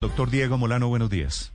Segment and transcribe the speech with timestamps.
[0.00, 1.52] Doctor Diego Molano, buenos días.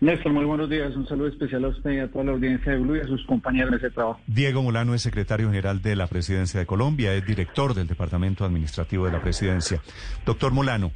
[0.00, 0.96] Néstor, muy buenos días.
[0.96, 3.26] Un saludo especial a usted y a toda la audiencia de Blue y a sus
[3.26, 4.18] compañeros de ese trabajo.
[4.26, 9.04] Diego Molano es secretario general de la Presidencia de Colombia, es director del Departamento Administrativo
[9.04, 9.82] de la Presidencia.
[10.24, 10.92] Doctor Molano,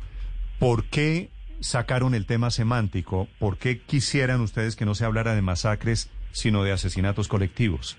[0.59, 1.29] ¿por qué
[1.61, 3.29] sacaron el tema semántico?
[3.39, 7.99] ¿Por qué quisieran ustedes que no se hablara de masacres, sino de asesinatos colectivos?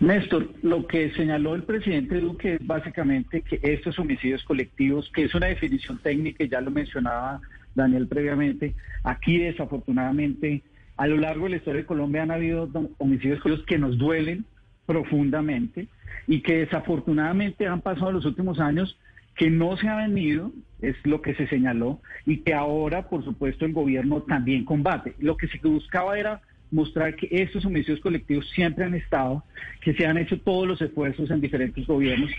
[0.00, 5.34] Néstor, lo que señaló el presidente Duque es básicamente que estos homicidios colectivos, que es
[5.34, 7.40] una definición técnica, ya lo mencionaba
[7.74, 10.62] Daniel previamente, aquí desafortunadamente
[10.96, 12.68] a lo largo de la historia de Colombia han habido
[12.98, 14.44] homicidios colectivos que nos duelen
[14.86, 15.88] profundamente
[16.26, 18.98] y que desafortunadamente han pasado los últimos años
[19.36, 23.64] que no se ha venido, es lo que se señaló, y que ahora, por supuesto,
[23.64, 25.14] el gobierno también combate.
[25.18, 26.40] Lo que se buscaba era
[26.74, 29.44] mostrar que estos homicidios colectivos siempre han estado,
[29.80, 32.30] que se han hecho todos los esfuerzos en diferentes gobiernos,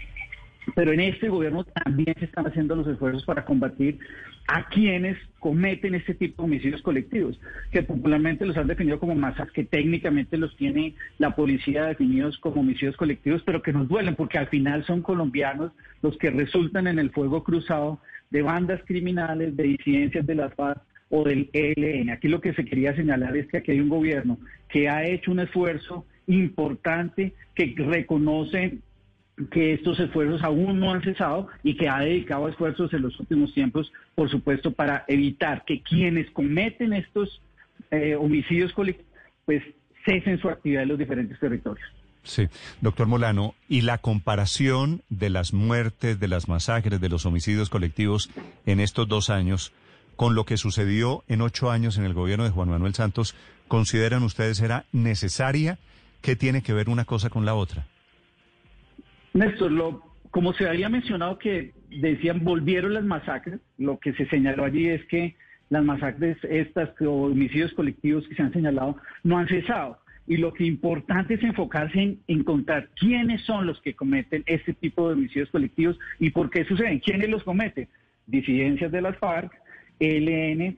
[0.75, 3.97] pero en este gobierno también se están haciendo los esfuerzos para combatir
[4.47, 7.39] a quienes cometen este tipo de homicidios colectivos,
[7.71, 12.59] que popularmente los han definido como masas, que técnicamente los tiene la policía definidos como
[12.59, 16.99] homicidios colectivos, pero que nos duelen porque al final son colombianos los que resultan en
[16.99, 18.01] el fuego cruzado
[18.31, 22.09] de bandas criminales, de disidencias de las FARC o del ELN.
[22.09, 24.37] Aquí lo que se quería señalar es que aquí hay un gobierno
[24.69, 28.79] que ha hecho un esfuerzo importante, que reconoce
[29.51, 33.53] que estos esfuerzos aún no han cesado y que ha dedicado esfuerzos en los últimos
[33.53, 37.41] tiempos, por supuesto, para evitar que quienes cometen estos
[37.91, 39.11] eh, homicidios colectivos,
[39.45, 39.61] pues
[40.05, 41.85] cesen su actividad en los diferentes territorios.
[42.23, 42.47] Sí,
[42.81, 48.31] doctor Molano, ¿y la comparación de las muertes, de las masacres, de los homicidios colectivos
[48.65, 49.73] en estos dos años?
[50.15, 53.35] Con lo que sucedió en ocho años en el gobierno de Juan Manuel Santos,
[53.67, 55.77] ¿consideran ustedes era necesaria?
[56.21, 57.85] ¿Qué tiene que ver una cosa con la otra?
[59.33, 64.63] Néstor, lo, como se había mencionado que decían volvieron las masacres, lo que se señaló
[64.63, 65.35] allí es que
[65.69, 69.99] las masacres estas o homicidios colectivos que se han señalado no han cesado.
[70.27, 75.07] Y lo que importante es enfocarse en encontrar quiénes son los que cometen este tipo
[75.07, 77.87] de homicidios colectivos y por qué suceden, quiénes los cometen.
[78.25, 79.51] Disidencias de las FARC,
[79.99, 80.77] ELN,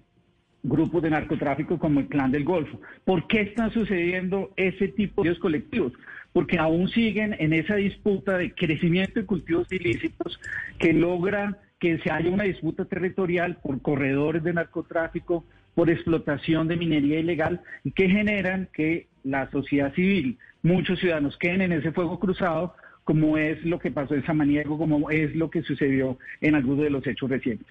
[0.63, 2.79] grupos de narcotráfico como el Clan del Golfo.
[3.05, 5.94] ¿Por qué están sucediendo ese tipo de colectivos?
[6.33, 10.39] Porque aún siguen en esa disputa de crecimiento de cultivos ilícitos
[10.78, 15.45] que logra que se haya una disputa territorial por corredores de narcotráfico,
[15.75, 21.61] por explotación de minería ilegal y que generan que la sociedad civil, muchos ciudadanos queden
[21.61, 22.73] en ese fuego cruzado,
[23.03, 26.89] como es lo que pasó en Samaniego, como es lo que sucedió en algunos de
[26.89, 27.67] los hechos recientes.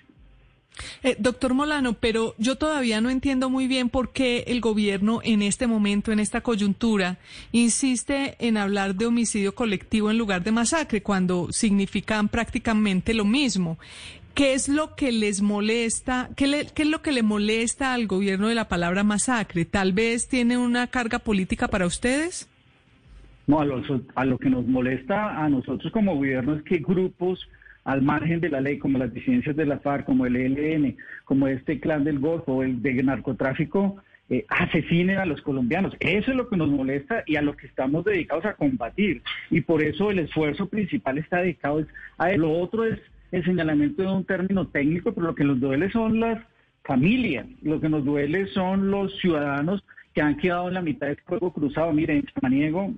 [1.02, 5.42] Eh, doctor Molano, pero yo todavía no entiendo muy bien por qué el gobierno en
[5.42, 7.18] este momento, en esta coyuntura,
[7.52, 13.78] insiste en hablar de homicidio colectivo en lugar de masacre, cuando significan prácticamente lo mismo.
[14.34, 16.28] ¿Qué es lo que les molesta?
[16.36, 19.64] ¿Qué, ¿Qué, es lo que le molesta al gobierno de la palabra masacre?
[19.64, 22.46] ¿Tal vez tiene una carga política para ustedes?
[23.46, 27.48] No, a lo que nos molesta a nosotros como gobierno es que grupos
[27.86, 31.46] al margen de la ley, como las disidencias de la FARC, como el ELN, como
[31.46, 33.96] este clan del Golfo, el de narcotráfico,
[34.28, 35.94] eh, asesinen a los colombianos.
[36.00, 39.22] Eso es lo que nos molesta y a lo que estamos dedicados a combatir.
[39.50, 41.86] Y por eso el esfuerzo principal está dedicado
[42.18, 42.40] a eso.
[42.40, 42.98] Lo otro es
[43.30, 46.42] el señalamiento de un término técnico, pero lo que nos duele son las
[46.82, 51.18] familias, lo que nos duele son los ciudadanos que han quedado en la mitad del
[51.24, 51.92] fuego cruzado.
[51.92, 52.92] Miren, en Chamaniego,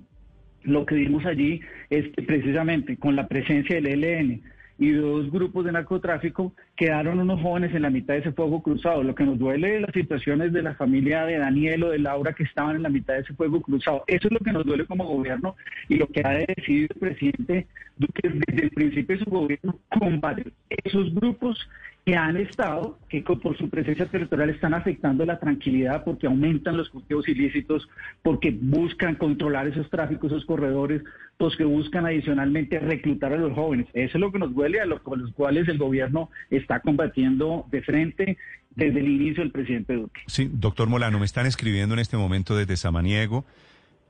[0.63, 1.61] lo que vimos allí
[1.91, 4.43] es que precisamente con la presencia del ELN,
[4.79, 9.03] y dos grupos de narcotráfico, quedaron unos jóvenes en la mitad de ese fuego cruzado.
[9.03, 12.33] Lo que nos duele es las situaciones de la familia de Daniel o de Laura
[12.33, 14.05] que estaban en la mitad de ese fuego cruzado.
[14.07, 15.57] Eso es lo que nos duele como gobierno
[15.89, 17.67] y lo que ha decidido el presidente
[17.97, 20.53] Duque desde el principio de su gobierno, combatir
[20.85, 21.69] esos grupos
[22.09, 26.89] que han estado, que por su presencia territorial están afectando la tranquilidad porque aumentan los
[26.89, 27.87] cultivos ilícitos,
[28.23, 31.03] porque buscan controlar esos tráficos, esos corredores,
[31.39, 33.89] los que buscan adicionalmente reclutar a los jóvenes.
[33.93, 37.83] Eso es lo que nos duele, a los, los cuales el gobierno está combatiendo de
[37.83, 38.39] frente
[38.71, 40.23] desde el inicio del presidente Duque.
[40.29, 43.45] Sí, doctor Molano, me están escribiendo en este momento desde Samaniego.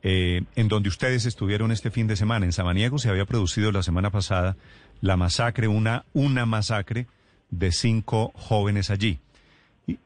[0.04, 2.46] Eh, en donde ustedes estuvieron este fin de semana.
[2.46, 4.56] En Samaniego se había producido la semana pasada
[5.00, 7.08] la masacre, una, una masacre
[7.50, 9.18] de cinco jóvenes allí.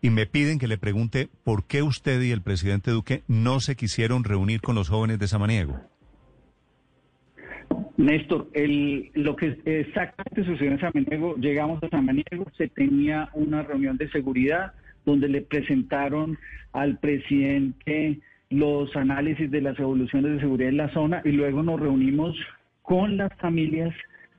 [0.00, 3.74] Y, me piden que le pregunte por qué usted y el presidente Duque no se
[3.74, 5.76] quisieron reunir con los jóvenes de Samaniego.
[7.96, 13.96] Néstor, el, lo que exactamente sucedió en Samaniego, llegamos a Samaniego, se tenía una reunión
[13.96, 14.72] de seguridad
[15.04, 16.38] donde le presentaron
[16.72, 21.80] al presidente los análisis de las evoluciones de seguridad en la zona y luego nos
[21.80, 22.36] reunimos
[22.82, 23.94] con las familias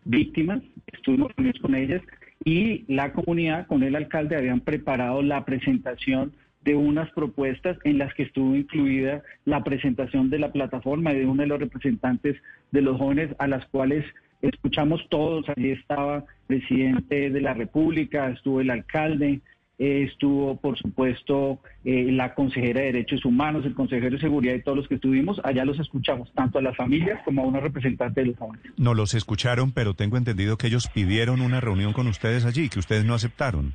[0.05, 0.61] víctimas,
[0.93, 2.01] estuvimos con ellas
[2.45, 8.13] y la comunidad con el alcalde habían preparado la presentación de unas propuestas en las
[8.13, 12.37] que estuvo incluida la presentación de la plataforma de uno de los representantes
[12.71, 14.05] de los jóvenes a las cuales
[14.41, 15.45] escuchamos todos.
[15.49, 16.23] Allí estaba el
[16.59, 19.41] presidente de la República, estuvo el alcalde,
[19.79, 24.61] eh, estuvo, por supuesto, eh, la consejera de Derechos Humanos, el consejero de Seguridad y
[24.61, 25.41] todos los que estuvimos.
[25.43, 28.65] Allá los escuchamos, tanto a las familias como a una representante de los jóvenes.
[28.77, 32.79] No los escucharon, pero tengo entendido que ellos pidieron una reunión con ustedes allí, que
[32.79, 33.73] ustedes no aceptaron.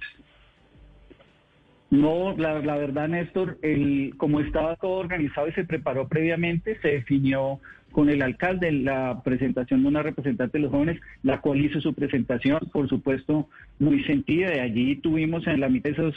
[1.91, 7.61] No, la, verdad, Néstor, el, como estaba todo organizado y se preparó previamente, se definió
[7.93, 11.95] con el alcalde la presentación de una representante de los jóvenes, la cual hizo su
[11.95, 13.49] presentación, por supuesto,
[13.79, 14.51] muy sentida.
[14.51, 16.15] De allí tuvimos en la mitad esos,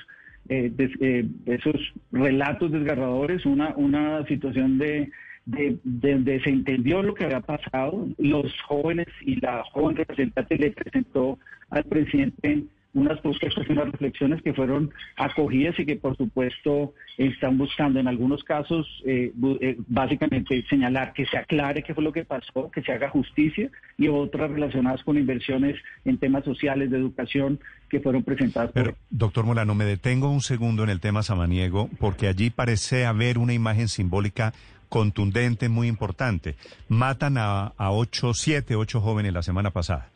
[0.50, 1.76] eh, eh, esos
[2.12, 5.10] relatos desgarradores, una, una situación de,
[5.46, 8.10] de, de, se entendió lo que había pasado.
[8.18, 11.40] Los jóvenes y la joven representante le presentó
[11.70, 17.58] al presidente unas propuestas y unas reflexiones que fueron acogidas y que por supuesto están
[17.58, 22.26] buscando en algunos casos eh, eh, básicamente señalar que se aclare qué fue lo que
[22.26, 27.60] pasó, que se haga justicia y otras relacionadas con inversiones en temas sociales de educación
[27.90, 28.72] que fueron presentadas.
[28.74, 33.38] Pero, doctor Molano, me detengo un segundo en el tema samaniego porque allí parece haber
[33.38, 34.54] una imagen simbólica
[34.90, 36.56] contundente, muy importante.
[36.90, 40.10] Matan a, a ocho, siete, ocho jóvenes la semana pasada.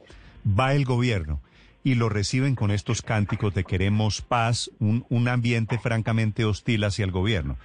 [0.45, 1.39] Va el gobierno
[1.85, 7.11] y lo reciben con estos cánticos de queremos paz, un, ambiente francamente hostil hacia el
[7.11, 7.57] gobierno.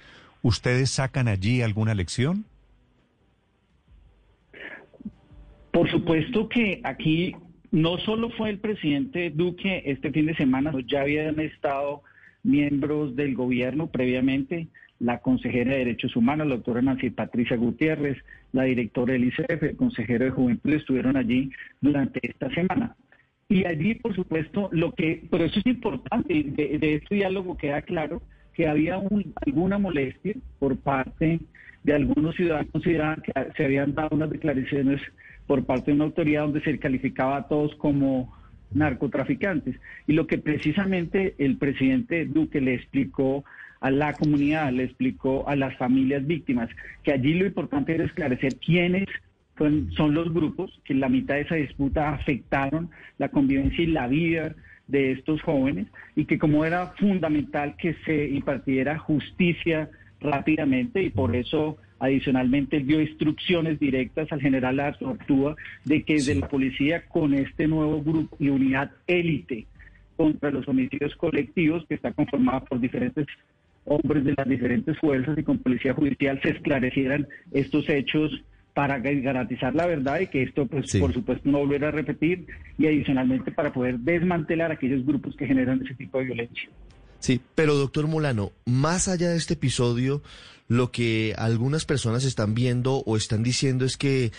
[0.43, 2.45] ¿Ustedes sacan allí alguna lección?
[5.71, 7.35] Por supuesto que aquí
[7.71, 12.03] no solo fue el presidente Duque este fin de semana, ya habían estado
[12.43, 14.67] miembros del gobierno previamente,
[14.99, 18.19] la consejera de Derechos Humanos, la doctora Nancy Patricia Gutiérrez,
[18.51, 21.49] la directora del ICF, el consejero de Juventud estuvieron allí
[21.81, 22.95] durante esta semana.
[23.51, 28.21] Y allí, por supuesto, lo que, por eso es importante, de, este diálogo queda claro
[28.53, 28.97] que había
[29.45, 31.41] alguna molestia por parte
[31.83, 35.01] de algunos ciudadanos consideraban que se habían dado unas declaraciones
[35.47, 38.33] por parte de una autoridad donde se calificaba a todos como
[38.71, 39.75] narcotraficantes.
[40.07, 43.43] Y lo que precisamente el presidente Duque le explicó
[43.81, 46.69] a la comunidad, le explicó a las familias víctimas,
[47.03, 49.09] que allí lo importante era esclarecer quiénes
[49.95, 54.07] son, los grupos que en la mitad de esa disputa afectaron la convivencia y la
[54.07, 54.55] vida
[54.87, 61.35] de estos jóvenes y que como era fundamental que se impartiera justicia rápidamente y por
[61.35, 65.55] eso adicionalmente dio instrucciones directas al general Artúa
[65.85, 69.67] de que desde la policía con este nuevo grupo y unidad élite
[70.17, 73.27] contra los homicidios colectivos que está conformada por diferentes
[73.85, 78.43] hombres de las diferentes fuerzas y con policía judicial se esclarecieran estos hechos
[78.73, 82.47] para garantizar la verdad y que esto, pues, por supuesto, no volviera a repetir
[82.77, 86.69] y adicionalmente para poder desmantelar aquellos grupos que generan ese tipo de violencia.
[87.19, 90.23] Sí, pero doctor Molano, más allá de este episodio,
[90.67, 94.31] lo que algunas personas están viendo o están diciendo es que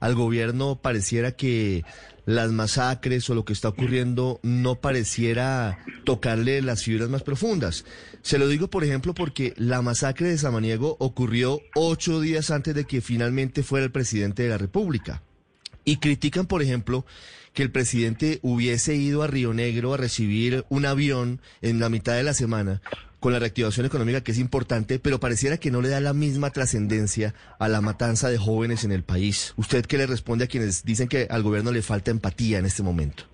[0.00, 1.84] al gobierno pareciera que
[2.28, 7.86] las masacres o lo que está ocurriendo no pareciera tocarle las fibras más profundas.
[8.20, 12.84] Se lo digo, por ejemplo, porque la masacre de Samaniego ocurrió ocho días antes de
[12.84, 15.22] que finalmente fuera el presidente de la República.
[15.86, 17.06] Y critican, por ejemplo,
[17.54, 22.14] que el presidente hubiese ido a Río Negro a recibir un avión en la mitad
[22.14, 22.82] de la semana
[23.20, 26.50] con la reactivación económica que es importante, pero pareciera que no le da la misma
[26.50, 29.54] trascendencia a la matanza de jóvenes en el país.
[29.56, 32.82] ¿Usted qué le responde a quienes dicen que al gobierno le falta empatía en este
[32.82, 33.24] momento?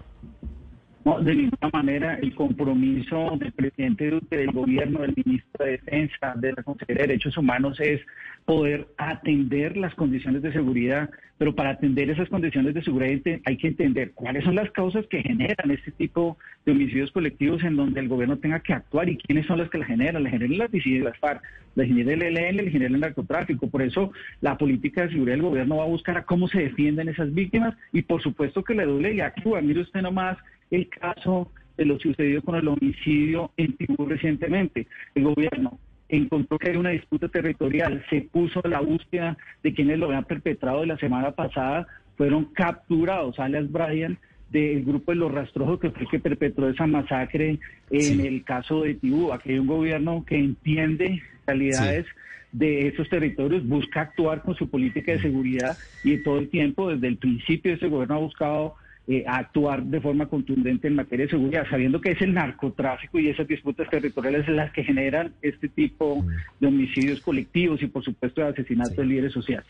[1.05, 6.53] No, de ninguna manera el compromiso del presidente del gobierno, del ministro de Defensa, de
[6.53, 8.01] la Consejería de Derechos Humanos es
[8.47, 13.69] poder atender las condiciones de seguridad, pero para atender esas condiciones de seguridad hay que
[13.69, 18.09] entender cuáles son las causas que generan este tipo de homicidios colectivos en donde el
[18.09, 20.23] gobierno tenga que actuar y quiénes son las que la generan.
[20.23, 21.43] La generan las disidencias, las FARC,
[21.75, 23.69] la genera el ELN, la genera el narcotráfico.
[23.69, 27.09] Por eso la política de seguridad del gobierno va a buscar a cómo se defienden
[27.09, 29.61] esas víctimas y por supuesto que le duele y actúa.
[29.61, 30.39] Mire usted nomás
[30.75, 34.87] el caso de lo sucedido con el homicidio en Tibú recientemente.
[35.15, 35.79] El gobierno
[36.09, 40.81] encontró que era una disputa territorial, se puso la búsqueda de quienes lo habían perpetrado
[40.81, 44.19] de la semana pasada, fueron capturados, alias Brian,
[44.51, 47.59] del grupo de los rastrojos que fue el que perpetró esa masacre
[47.91, 49.33] en el caso de Tibú.
[49.33, 52.07] Aquí hay un gobierno que entiende realidades
[52.53, 57.09] de esos territorios, busca actuar con su política de seguridad y todo el tiempo, desde
[57.09, 61.67] el principio, ese gobierno ha buscado eh, actuar de forma contundente en materia de seguridad,
[61.69, 66.29] sabiendo que es el narcotráfico y esas disputas territoriales las que generan este tipo mm.
[66.61, 69.67] de homicidios colectivos y por supuesto de asesinatos de líderes sociales.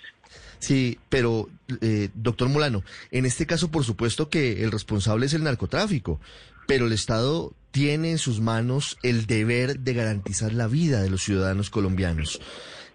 [0.60, 1.48] Sí, pero
[1.80, 6.20] eh, doctor Molano, en este caso por supuesto que el responsable es el narcotráfico,
[6.68, 11.22] pero el Estado tiene en sus manos el deber de garantizar la vida de los
[11.22, 12.40] ciudadanos colombianos.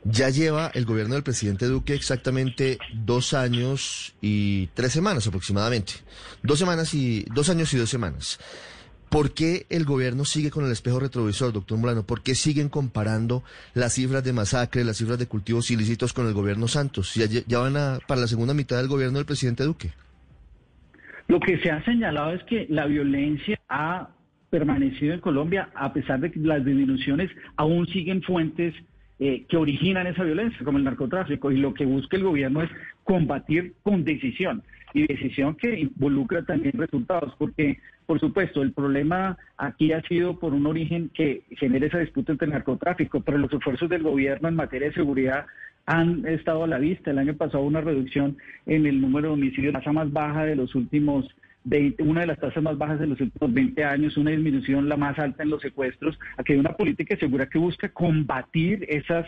[0.03, 5.94] Ya lleva el gobierno del presidente Duque exactamente dos años y tres semanas aproximadamente.
[6.41, 8.39] Dos semanas y dos años y dos semanas.
[9.10, 12.03] ¿Por qué el gobierno sigue con el espejo retrovisor, doctor Molano?
[12.03, 16.34] ¿Por qué siguen comparando las cifras de masacre, las cifras de cultivos ilícitos con el
[16.34, 17.15] gobierno Santos?
[17.15, 19.91] Ya, van para la segunda mitad del gobierno del presidente Duque.
[21.27, 24.10] Lo que se ha señalado es que la violencia ha
[24.50, 28.74] permanecido en Colombia, a pesar de que las disminuciones aún siguen fuentes
[29.19, 32.69] eh, que originan esa violencia, como el narcotráfico, y lo que busca el gobierno es
[33.03, 39.91] combatir con decisión, y decisión que involucra también resultados, porque, por supuesto, el problema aquí
[39.91, 43.89] ha sido por un origen que genera esa disputa entre el narcotráfico, pero los esfuerzos
[43.89, 45.45] del gobierno en materia de seguridad
[45.85, 47.11] han estado a la vista.
[47.11, 50.55] El año pasado una reducción en el número de homicidios, la tasa más baja de
[50.55, 51.27] los últimos
[51.63, 54.98] 20, una de las tasas más bajas de los últimos 20 años, una disminución la
[54.98, 56.18] más alta en los secuestros.
[56.38, 59.25] Aquí hay una política segura que busca combatir esas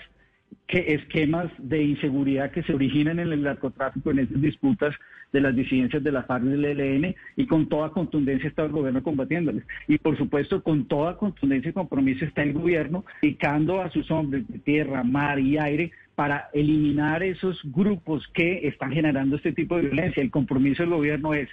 [0.67, 4.95] que esquemas de inseguridad que se originan en el narcotráfico, en esas disputas
[5.31, 8.71] de las disidencias de la FARC y del ELN, y con toda contundencia está el
[8.71, 9.63] gobierno combatiéndoles.
[9.87, 14.47] Y por supuesto, con toda contundencia y compromiso está el gobierno dedicando a sus hombres
[14.47, 19.83] de tierra, mar y aire para eliminar esos grupos que están generando este tipo de
[19.83, 20.21] violencia.
[20.21, 21.49] El compromiso del gobierno es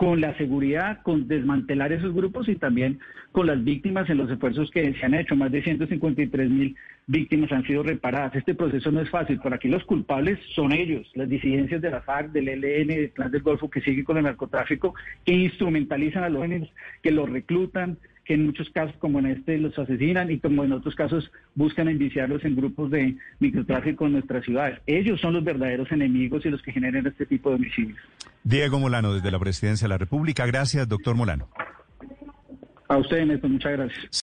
[0.00, 3.00] con la seguridad, con desmantelar esos grupos y también
[3.32, 5.36] con las víctimas en los esfuerzos que se han hecho.
[5.36, 6.74] Más de 153 mil
[7.06, 8.34] víctimas han sido reparadas.
[8.34, 12.00] Este proceso no es fácil, pero aquí los culpables son ellos, las disidencias de la
[12.00, 14.94] FARC, del ELN, del Plan del Golfo que sigue con el narcotráfico,
[15.26, 16.70] que instrumentalizan a los jóvenes,
[17.02, 20.72] que los reclutan, que en muchos casos, como en este, los asesinan y como en
[20.72, 24.78] otros casos buscan enviciarlos en grupos de microtráfico en nuestras ciudades.
[24.86, 27.98] Ellos son los verdaderos enemigos y los que generan este tipo de homicidios.
[28.44, 30.46] Diego Molano, desde la Presidencia de la República.
[30.46, 31.48] Gracias, doctor Molano.
[32.88, 34.08] A usted, Néstor, muchas gracias.